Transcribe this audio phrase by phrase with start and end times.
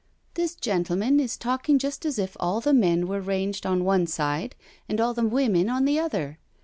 [0.33, 4.55] "This gentleman is talking just as if all the men were ranged on one side
[4.89, 6.39] and all the women on the other.